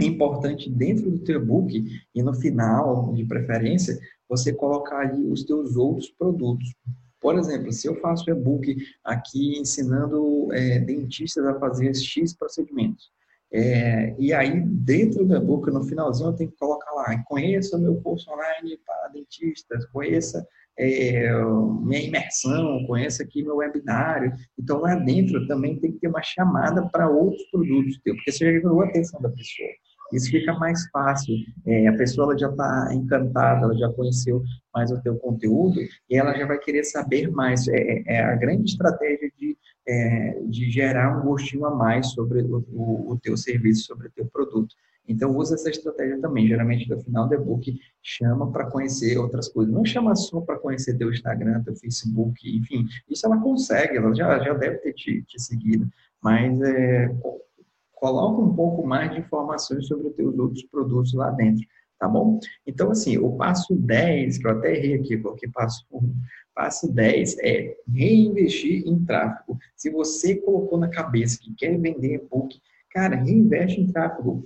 [0.00, 5.44] é importante dentro do teu e-book e no final, de preferência, você colocar ali os
[5.44, 6.74] teus outros produtos.
[7.20, 13.12] Por exemplo, se eu faço e-book aqui ensinando é, dentistas a fazer X procedimentos,
[13.52, 17.80] É, e aí, dentro do e-book, no finalzinho, eu tenho que colocar lá, conheça o
[17.80, 20.44] meu curso online para dentistas, conheça
[20.78, 21.32] é,
[21.82, 24.32] minha imersão, conheça aqui meu webinário.
[24.58, 28.52] Então, lá dentro também tem que ter uma chamada para outros produtos teu, porque você
[28.52, 29.68] já ganhou a atenção da pessoa.
[30.12, 31.34] Isso fica mais fácil.
[31.66, 36.16] É, a pessoa ela já está encantada, ela já conheceu mais o teu conteúdo e
[36.16, 37.66] ela já vai querer saber mais.
[37.68, 42.42] É, é, é a grande estratégia de, é, de gerar um gostinho a mais sobre
[42.42, 44.74] o, o, o teu serviço, sobre o teu produto.
[45.08, 46.46] Então, usa essa estratégia também.
[46.46, 49.72] Geralmente, no final do e-book, chama para conhecer outras coisas.
[49.72, 52.86] Não chama só para conhecer teu Instagram, teu Facebook, enfim.
[53.08, 55.86] Isso ela consegue, ela já, já deve ter te, te seguido.
[56.22, 57.14] Mas é,
[57.96, 61.66] coloca um pouco mais de informações sobre os teus outros produtos lá dentro,
[61.98, 62.38] tá bom?
[62.66, 66.14] Então, assim, o passo 10, que eu até errei aqui, coloquei passo 1.
[66.54, 69.58] Passo 10 é reinvestir em tráfego.
[69.74, 74.42] Se você colocou na cabeça que quer vender e-book, cara, reinveste em tráfego.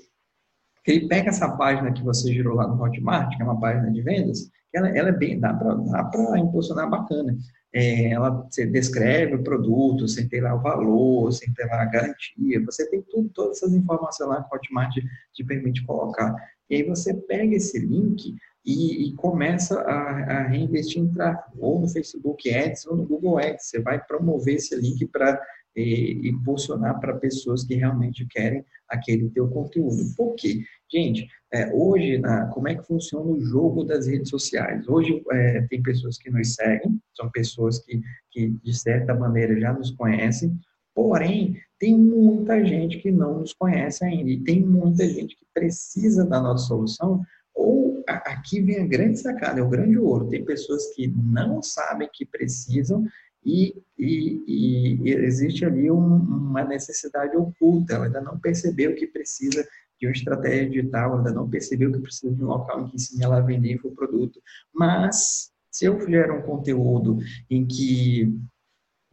[0.91, 4.03] Ele pega essa página que você gerou lá no Hotmart, que é uma página de
[4.03, 7.37] vendas, ela, ela é bem, dá para impulsionar bacana
[7.73, 11.87] é, ela você descreve o produto, você tem lá o valor, você tem lá a
[11.87, 14.95] garantia, você tem tudo, todas essas informações lá que o Hotmart
[15.33, 16.35] te permite colocar.
[16.69, 21.81] E aí você pega esse link e, e começa a, a, reinvestir em tráfego, ou
[21.81, 23.67] no Facebook Ads ou no Google Ads.
[23.67, 25.41] Você vai promover esse link para
[25.77, 30.03] e impulsionar para pessoas que realmente querem aquele teu conteúdo.
[30.17, 30.65] Por quê?
[30.93, 34.89] Gente, é, hoje, na, como é que funciona o jogo das redes sociais?
[34.89, 39.73] Hoje é, tem pessoas que nos seguem, são pessoas que, que, de certa maneira, já
[39.73, 40.59] nos conhecem,
[40.95, 46.25] porém, tem muita gente que não nos conhece ainda, e tem muita gente que precisa
[46.25, 47.23] da nossa solução,
[47.55, 50.29] ou aqui vem a grande sacada, é o grande ouro.
[50.29, 53.05] Tem pessoas que não sabem que precisam
[53.45, 59.67] e, e, e existe ali um, uma necessidade oculta, ela ainda não percebeu que precisa
[59.99, 63.25] de uma estratégia digital, ainda não percebeu que precisa de um local em que ensine
[63.25, 64.41] ela a vender o produto.
[64.73, 68.33] Mas, se eu fizer um conteúdo em que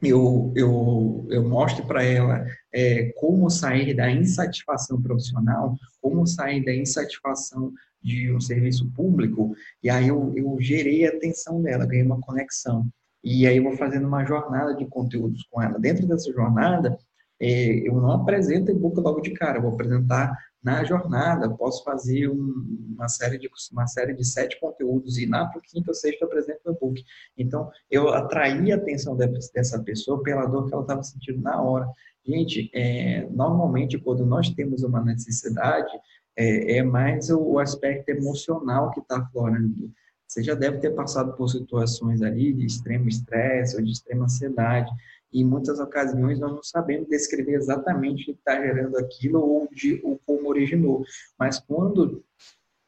[0.02, 6.74] eu, eu, eu mostro para ela é, como sair da insatisfação profissional, como sair da
[6.74, 12.22] insatisfação de um serviço público, e aí eu, eu gerei a atenção dela, ganhei uma
[12.22, 12.88] conexão.
[13.30, 15.78] E aí eu vou fazendo uma jornada de conteúdos com ela.
[15.78, 16.98] Dentro dessa jornada,
[17.42, 22.30] é, eu não apresento e-book logo de cara, eu vou apresentar na jornada, posso fazer
[22.30, 26.28] um, uma, série de, uma série de sete conteúdos e na quinta ou sexta eu
[26.30, 27.04] apresento o e-book.
[27.38, 31.86] Então, eu atraí a atenção dessa pessoa pela dor que ela estava sentindo na hora.
[32.26, 35.92] Gente, é, normalmente quando nós temos uma necessidade,
[36.38, 39.92] é, é mais o, o aspecto emocional que está aflorando.
[40.28, 44.92] Você já deve ter passado por situações ali de extremo estresse ou de extrema ansiedade.
[45.32, 50.02] E muitas ocasiões nós não sabemos descrever exatamente o que está gerando aquilo ou, de,
[50.04, 51.04] ou como originou.
[51.40, 52.24] Mas quando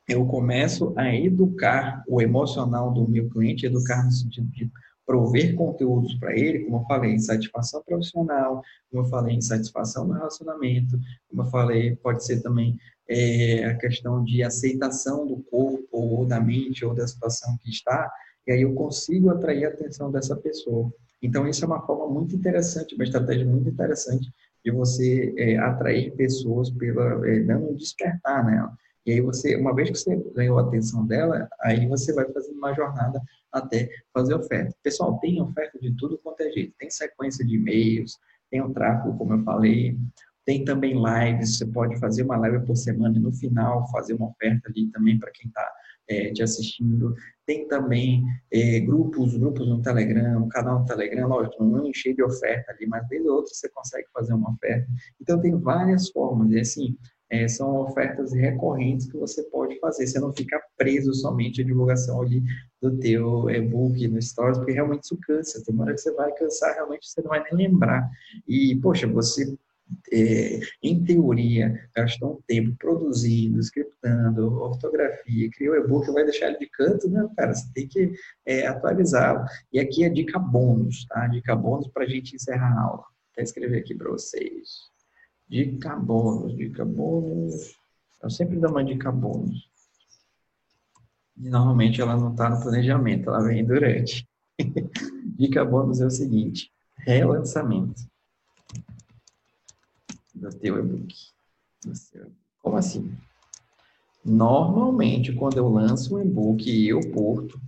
[0.07, 4.71] eu começo a educar o emocional do meu cliente, educar no sentido de
[5.09, 10.99] prover conteúdos para ele, como eu falei, insatisfação profissional, como eu falei, insatisfação no relacionamento,
[11.27, 12.77] como eu falei, pode ser também
[13.09, 18.07] é, a questão de aceitação do corpo ou da mente ou da situação que está,
[18.45, 20.93] e aí eu consigo atrair a atenção dessa pessoa.
[21.23, 24.31] Então, isso é uma forma muito interessante, uma estratégia muito interessante
[24.63, 27.39] de você é, atrair pessoas pela, é,
[27.73, 28.77] despertar nela.
[29.09, 32.57] E aí você, uma vez que você ganhou a atenção dela, aí você vai fazendo
[32.57, 33.19] uma jornada
[33.51, 34.75] até fazer oferta.
[34.83, 36.75] Pessoal, tem oferta de tudo quanto é jeito.
[36.77, 38.19] Tem sequência de e-mails,
[38.51, 39.97] tem o tráfego, como eu falei,
[40.45, 44.29] tem também lives, você pode fazer uma live por semana e no final fazer uma
[44.29, 45.71] oferta ali também para quem está
[46.07, 47.15] é, te assistindo.
[47.47, 52.21] Tem também é, grupos, grupos no Telegram, um canal no Telegram, lógico, não encher de
[52.21, 54.87] oferta ali, mas vez ou você consegue fazer uma oferta.
[55.19, 56.95] Então tem várias formas, e assim,
[57.29, 60.07] é, são ofertas recorrentes que você pode fazer.
[60.07, 62.43] Você não fica preso somente à divulgação ali
[62.81, 65.63] do teu e-book no Stories, porque realmente isso cansa.
[65.63, 68.09] Tem uma hora que você vai cansar, realmente você não vai nem lembrar.
[68.47, 69.55] E, poxa, você
[70.11, 76.69] é, em teoria, gastou um tempo produzindo, scriptando, ortografia, criou e-book, vai deixar ele de
[76.69, 77.09] canto?
[77.09, 78.13] Não, cara, você tem que
[78.45, 79.45] é, atualizá-lo.
[79.71, 81.27] E aqui é dica bônus, tá?
[81.27, 83.03] Dica bônus para a gente encerrar a aula.
[83.35, 84.89] Vou escrever aqui para vocês.
[85.49, 87.75] Dica bônus, dica bônus.
[88.21, 89.67] Eu sempre dou uma dica bônus.
[91.37, 94.27] E normalmente ela não está no planejamento, ela vem durante.
[95.37, 98.07] dica bônus é o seguinte: relançamento
[100.35, 101.15] do teu e-book.
[102.61, 103.11] Como assim?
[104.23, 107.59] Normalmente, quando eu lanço um e-book e eu porto,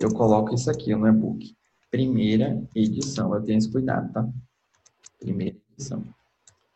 [0.00, 1.54] eu coloco isso aqui no e-book.
[1.90, 3.32] Primeira edição.
[3.34, 4.28] Eu tenho esse cuidado, tá?
[5.20, 6.02] Primeira edição.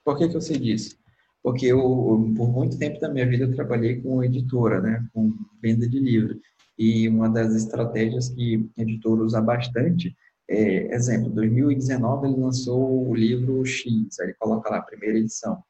[0.05, 0.97] Por que, que eu sei disso?
[1.43, 5.88] porque eu, por muito tempo da minha vida, eu trabalhei com editora, né, com venda
[5.88, 6.41] de livro.
[6.79, 10.17] E uma das estratégias que a editora usa bastante
[10.49, 15.62] é, exemplo, 2019 ele lançou o livro X, aí ele coloca lá a primeira edição.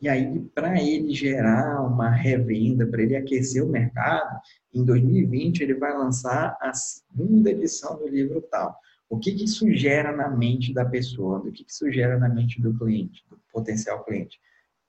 [0.00, 4.40] E aí, para ele gerar uma revenda, para ele aquecer o mercado,
[4.72, 8.78] em 2020 ele vai lançar a segunda edição do livro tal.
[9.08, 11.38] O que, que isso gera na mente da pessoa?
[11.38, 14.38] O que, que isso gera na mente do cliente, do potencial cliente?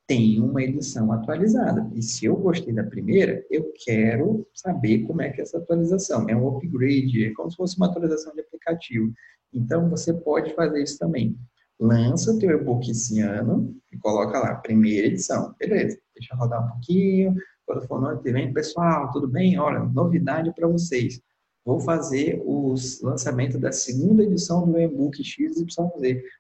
[0.06, 1.90] Tem uma edição atualizada.
[1.96, 6.28] E se eu gostei da primeira, eu quero saber como é que é essa atualização.
[6.28, 9.14] É um upgrade, é como se fosse uma atualização de aplicativo.
[9.54, 11.38] Então, você pode fazer isso também.
[11.80, 15.56] Lança o teu e-book esse ano e coloca lá, primeira edição.
[15.58, 17.36] Beleza, deixa rodar um pouquinho.
[17.66, 19.58] Quando for no ano que vem, pessoal, tudo bem?
[19.58, 21.22] Olha, novidade para vocês.
[21.70, 25.76] Vou fazer o lançamento da segunda edição do e-book XYZ,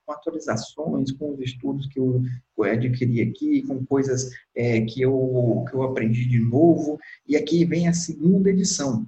[0.04, 2.24] com atualizações, com os estudos que eu,
[2.64, 6.98] adquiri aqui, com coisas é, que, eu, que eu aprendi de novo.
[7.28, 9.08] E aqui vem a segunda edição.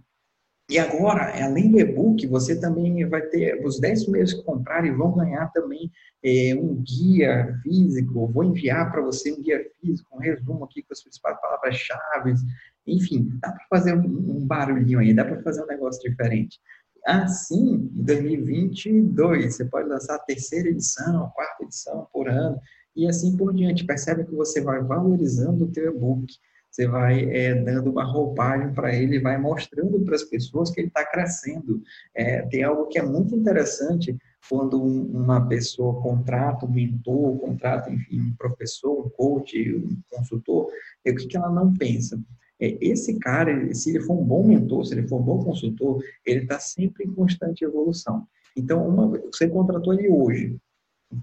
[0.69, 5.17] E agora, além do e-book, você também vai ter, os 10 primeiros que comprarem vão
[5.17, 5.91] ganhar também
[6.23, 8.27] é, um guia físico.
[8.27, 12.35] Vou enviar para você um guia físico, um resumo aqui com as principais palavras-chave.
[12.85, 16.59] Enfim, dá para fazer um, barulhinho aí, dá para fazer um negócio diferente.
[17.05, 22.59] Assim, em 2022, você pode lançar a terceira edição, a quarta edição por ano,
[22.95, 23.85] e assim por diante.
[23.85, 26.27] Percebe que você vai valorizando o teu e-book
[26.71, 30.87] você vai é, dando uma roupagem para ele, vai mostrando para as pessoas que ele
[30.87, 31.83] está crescendo.
[32.15, 34.17] É, tem algo que é muito interessante
[34.49, 40.69] quando um, uma pessoa contrata um mentor, contrata, enfim, um professor, um coach, um consultor,
[41.03, 42.17] é o que, que ela não pensa?
[42.61, 46.03] É, esse cara, se ele for um bom mentor, se ele for um bom consultor,
[46.25, 48.27] ele está sempre em constante evolução.
[48.55, 50.57] Então, uma, você contratou ele hoje,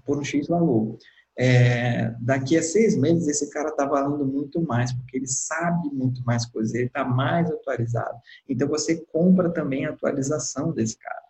[0.05, 0.97] por um X valor
[1.41, 6.21] é, daqui a seis meses esse cara está valendo muito mais, porque ele sabe muito
[6.25, 8.19] mais coisas, ele está mais atualizado.
[8.47, 11.23] Então você compra também a atualização desse cara.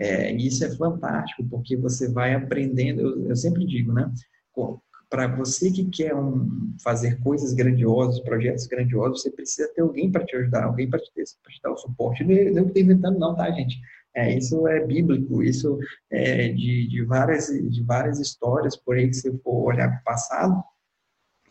[0.00, 4.12] É, e isso é fantástico, porque você vai aprendendo, eu, eu sempre digo, né?
[5.12, 10.24] Para você que quer um, fazer coisas grandiosas, projetos grandiosos, você precisa ter alguém para
[10.24, 12.24] te ajudar, alguém para te, te, dar o suporte.
[12.24, 13.78] Não estou inventando, não, tá, gente?
[14.14, 15.78] É, isso é bíblico, isso
[16.10, 20.04] é de, de, várias, de várias histórias por aí que você for olhar para o
[20.04, 20.64] passado,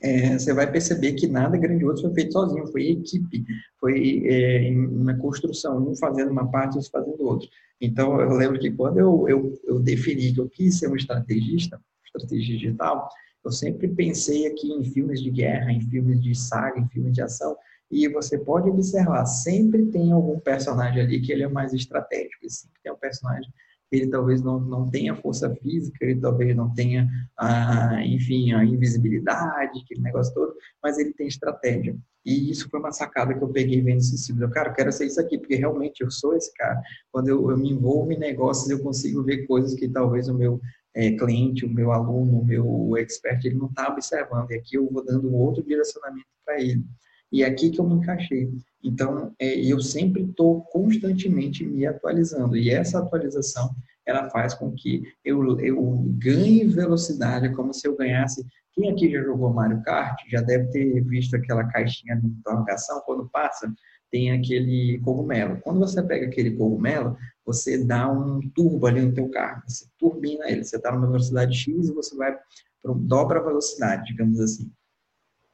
[0.01, 3.45] é, você vai perceber que nada grandioso foi feito sozinho, foi equipe,
[3.79, 7.47] foi é, uma construção, um fazendo uma parte, outro fazendo outra.
[7.79, 11.79] Então, eu lembro que quando eu, eu, eu defini que eu quis ser um estrategista,
[12.03, 13.09] estrategista digital,
[13.43, 17.21] eu sempre pensei aqui em filmes de guerra, em filmes de saga, em filmes de
[17.21, 17.55] ação,
[17.89, 22.79] e você pode observar, sempre tem algum personagem ali que ele é mais estratégico, sempre
[22.81, 23.51] tem um personagem
[23.91, 28.63] que ele talvez não, não tenha força física, ele talvez não tenha, a, enfim, a
[28.63, 31.93] invisibilidade, aquele negócio todo, mas ele tem estratégia.
[32.25, 34.43] E isso foi uma sacada que eu peguei vendo esse filme.
[34.43, 36.81] Eu, cara, eu quero ser isso aqui, porque realmente eu sou esse cara.
[37.11, 40.61] Quando eu, eu me envolvo em negócios, eu consigo ver coisas que talvez o meu
[40.93, 44.51] é, cliente, o meu aluno, o meu expert, ele não está observando.
[44.51, 46.83] E aqui eu vou dando outro direcionamento para ele.
[47.31, 48.51] E é aqui que eu me encaixei.
[48.83, 52.57] Então, é, eu sempre estou constantemente me atualizando.
[52.57, 53.69] E essa atualização,
[54.05, 58.45] ela faz com que eu, eu ganhe velocidade, como se eu ganhasse...
[58.73, 63.29] Quem aqui já jogou Mario Kart já deve ter visto aquela caixinha de interrogação, quando
[63.29, 63.69] passa,
[64.09, 65.59] tem aquele cogumelo.
[65.61, 67.17] Quando você pega aquele cogumelo,
[67.53, 71.55] você dá um turbo ali no teu carro, você turbina ele, você está numa velocidade
[71.55, 72.37] X e você vai
[72.83, 74.71] dobra a velocidade, digamos assim.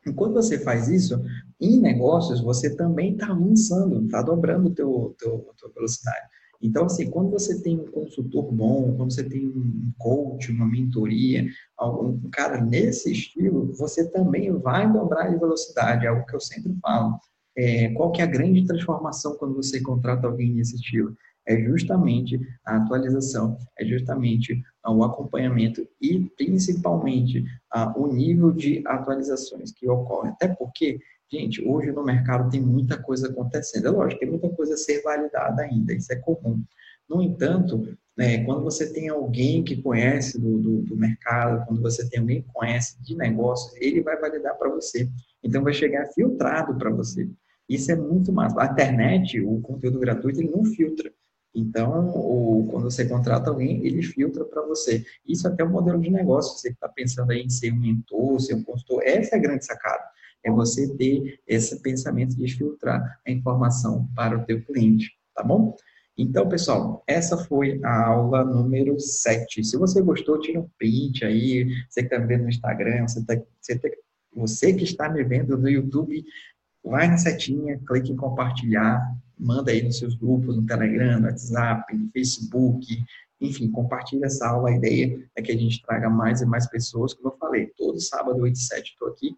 [0.05, 1.21] E quando você faz isso,
[1.59, 6.27] em negócios, você também está avançando, está dobrando a teu, teu, tua velocidade.
[6.61, 11.45] Então, assim, quando você tem um consultor bom, quando você tem um coach, uma mentoria,
[11.77, 16.75] algum cara nesse estilo, você também vai dobrar de velocidade, é algo que eu sempre
[16.81, 17.19] falo.
[17.55, 21.15] É, qual que é a grande transformação quando você contrata alguém nesse estilo?
[21.47, 27.45] É justamente a atualização, é justamente o acompanhamento e principalmente
[27.95, 30.29] o nível de atualizações que ocorre.
[30.29, 30.99] Até porque,
[31.31, 33.87] gente, hoje no mercado tem muita coisa acontecendo.
[33.87, 36.61] É lógico, tem muita coisa a ser validada ainda, isso é comum.
[37.09, 42.09] No entanto, né, quando você tem alguém que conhece do, do, do, mercado, quando você
[42.09, 45.09] tem alguém que conhece de negócios, ele vai validar para você.
[45.41, 47.29] Então, vai chegar filtrado para você.
[47.69, 48.61] Isso é muito massa.
[48.61, 51.11] A internet, o conteúdo gratuito, ele não filtra.
[51.57, 52.11] Então,
[52.69, 55.03] quando você contrata alguém, ele filtra para você.
[55.27, 56.55] Isso até é um modelo de negócio.
[56.55, 59.41] Você que está pensando aí em ser um mentor, ser um consultor, essa é a
[59.41, 60.03] grande sacada.
[60.43, 65.75] É você ter esse pensamento de filtrar a informação para o teu cliente, tá bom?
[66.15, 69.63] Então, pessoal, essa foi a aula número 7.
[69.63, 71.67] Se você gostou, tira um print aí.
[71.89, 73.81] Você que está vendo no Instagram, você, tá, você
[74.31, 76.23] Você que está me vendo no YouTube,
[76.83, 79.01] vai na setinha, clique em compartilhar,
[79.37, 82.85] manda aí nos seus grupos, no Telegram, no WhatsApp, no Facebook,
[83.39, 84.69] enfim, compartilha essa aula.
[84.69, 87.99] A ideia é que a gente traga mais e mais pessoas, como eu falei, todo
[87.99, 89.35] sábado, 8 e 7, estou aqui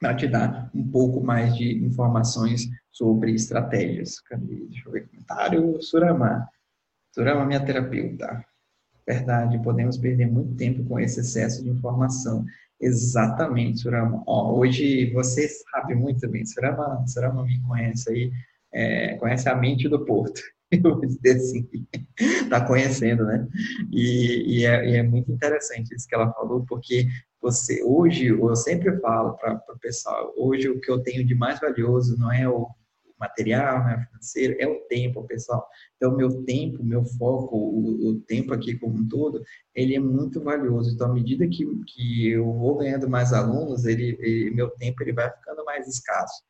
[0.00, 4.16] para te dar um pouco mais de informações sobre estratégias.
[4.38, 5.80] Deixa eu ver comentário.
[5.82, 6.46] Surama.
[7.14, 8.44] Surama, minha terapeuta.
[9.06, 12.44] Verdade, podemos perder muito tempo com esse excesso de informação.
[12.80, 14.22] Exatamente, Surama.
[14.26, 18.32] Ó, hoje você sabe muito bem, Surama, Surama me conhece aí,
[18.74, 20.40] é, conhece a mente do Porto.
[20.72, 21.68] Eu vou dizer assim,
[22.18, 23.46] está conhecendo, né?
[23.92, 27.06] E, e, é, e, é, muito interessante isso que ela falou, porque
[27.40, 31.60] você, hoje, eu sempre falo para o pessoal, hoje o que eu tenho de mais
[31.60, 32.66] valioso não é o
[33.20, 35.66] material, não é financeiro, é o tempo, pessoal.
[35.96, 39.42] Então, meu tempo, meu foco, o, o, tempo aqui como um todo,
[39.74, 40.92] ele é muito valioso.
[40.92, 45.12] Então, à medida que, que eu vou ganhando mais alunos, ele, ele meu tempo ele
[45.12, 46.42] vai ficando mais escasso.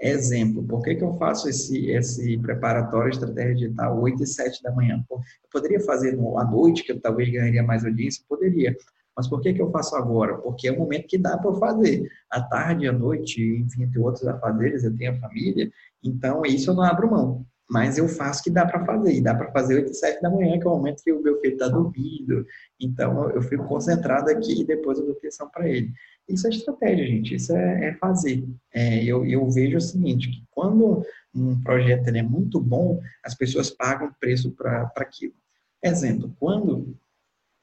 [0.00, 4.72] Exemplo, por que, que eu faço esse, esse preparatório estratégia digital 8 e 7 da
[4.72, 5.04] manhã?
[5.10, 5.20] Eu
[5.52, 8.24] poderia fazer à noite, que eu talvez ganharia mais audiência?
[8.26, 8.74] Poderia.
[9.14, 10.38] Mas por que, que eu faço agora?
[10.38, 12.10] Porque é o momento que dá para fazer.
[12.30, 15.70] À tarde, à noite, enfim, tem outros afazeres, eu tenho a família,
[16.02, 17.46] então isso eu não abro mão.
[17.70, 20.20] Mas eu faço o que dá para fazer, e dá para fazer 8 e 7
[20.20, 22.44] da manhã, que é o momento que o meu filho está dormindo.
[22.80, 25.92] Então eu fico concentrado aqui e depois eu dou atenção para ele.
[26.28, 28.44] Isso é estratégia, gente, isso é, é fazer.
[28.74, 33.70] É, eu, eu vejo o seguinte, que quando um projeto é muito bom, as pessoas
[33.70, 35.34] pagam preço para aquilo.
[35.82, 36.96] Exemplo, quando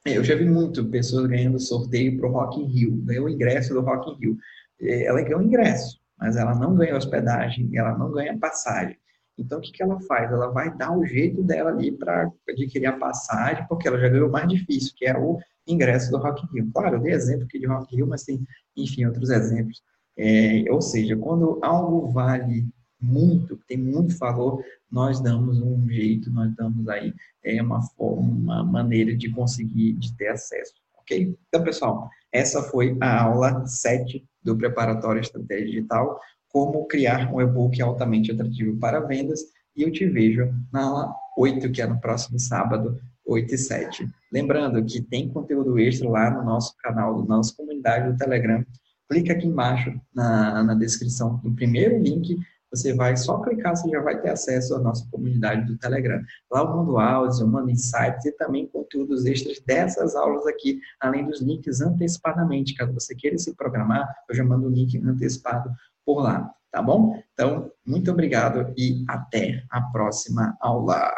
[0.06, 3.28] é, eu já vi muito pessoas ganhando sorteio para o Rock in Rio, ganhou o
[3.28, 4.38] ingresso do Rock in Rio.
[4.80, 8.96] É, ela ganhou o ingresso, mas ela não ganha hospedagem, ela não ganha passagem.
[9.38, 10.30] Então, o que, que ela faz?
[10.30, 14.28] Ela vai dar o jeito dela ali para adquirir a passagem, porque ela já ganhou
[14.28, 16.70] o mais difícil, que é o ingresso do Rock in Rio.
[16.72, 18.44] Claro, eu dei exemplo aqui de Rock in Rio, mas tem,
[18.76, 19.82] enfim, outros exemplos.
[20.16, 22.66] É, ou seja, quando algo vale
[23.00, 27.14] muito, tem muito valor, nós damos um jeito, nós damos aí
[27.44, 31.36] é, uma, forma, uma maneira de conseguir, de ter acesso, ok?
[31.48, 36.18] Então, pessoal, essa foi a aula 7 do Preparatório Estratégia Digital,
[36.48, 39.40] como criar um e-book altamente atrativo para vendas,
[39.76, 44.08] e eu te vejo na aula 8, que é no próximo sábado, 8 e 7.
[44.32, 48.64] Lembrando que tem conteúdo extra lá no nosso canal, na nossa comunidade do Telegram.
[49.08, 52.38] Clica aqui embaixo na, na descrição do primeiro link
[52.70, 56.22] você vai só clicar, você já vai ter acesso à nossa comunidade do Telegram.
[56.50, 61.24] Lá eu mando áudios, eu mando insights e também conteúdos extras dessas aulas aqui, além
[61.24, 62.74] dos links antecipadamente.
[62.74, 65.70] Caso você queira se programar, eu já mando o link antecipado
[66.08, 67.22] por lá, tá bom?
[67.34, 71.12] Então, muito obrigado e até a próxima aula.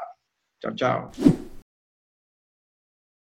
[0.61, 1.11] Tchau, tchau.